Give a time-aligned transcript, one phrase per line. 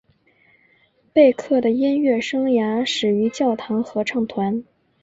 [1.13, 4.63] 贝克的音乐生涯始于教堂合唱团。